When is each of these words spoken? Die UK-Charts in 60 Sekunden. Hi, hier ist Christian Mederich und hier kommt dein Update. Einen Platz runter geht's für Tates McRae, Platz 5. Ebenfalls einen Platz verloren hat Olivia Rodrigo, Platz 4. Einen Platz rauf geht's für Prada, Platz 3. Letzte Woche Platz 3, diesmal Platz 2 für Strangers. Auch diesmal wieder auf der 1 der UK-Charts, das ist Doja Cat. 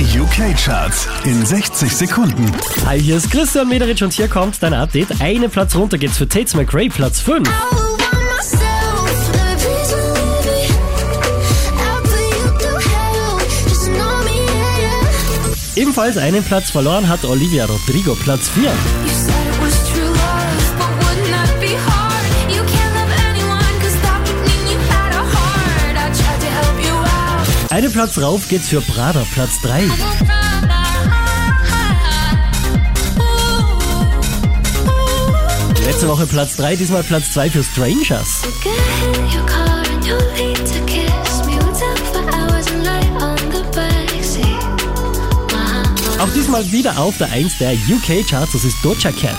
Die 0.00 0.18
UK-Charts 0.18 1.06
in 1.24 1.44
60 1.44 1.94
Sekunden. 1.94 2.50
Hi, 2.86 2.98
hier 2.98 3.18
ist 3.18 3.30
Christian 3.30 3.68
Mederich 3.68 4.02
und 4.02 4.14
hier 4.14 4.28
kommt 4.28 4.62
dein 4.62 4.72
Update. 4.72 5.20
Einen 5.20 5.50
Platz 5.50 5.76
runter 5.76 5.98
geht's 5.98 6.16
für 6.16 6.26
Tates 6.26 6.54
McRae, 6.54 6.88
Platz 6.88 7.20
5. 7.20 7.46
Ebenfalls 15.76 16.16
einen 16.16 16.42
Platz 16.44 16.70
verloren 16.70 17.06
hat 17.06 17.22
Olivia 17.26 17.66
Rodrigo, 17.66 18.14
Platz 18.14 18.48
4. 18.48 19.39
Einen 27.80 27.92
Platz 27.92 28.18
rauf 28.18 28.46
geht's 28.46 28.68
für 28.68 28.82
Prada, 28.82 29.24
Platz 29.32 29.58
3. 29.62 29.80
Letzte 35.86 36.08
Woche 36.08 36.26
Platz 36.26 36.56
3, 36.56 36.76
diesmal 36.76 37.02
Platz 37.02 37.32
2 37.32 37.48
für 37.48 37.64
Strangers. 37.64 38.42
Auch 46.18 46.28
diesmal 46.34 46.70
wieder 46.70 46.98
auf 46.98 47.16
der 47.16 47.32
1 47.32 47.56
der 47.56 47.72
UK-Charts, 47.72 48.52
das 48.52 48.64
ist 48.64 48.76
Doja 48.84 49.10
Cat. 49.10 49.38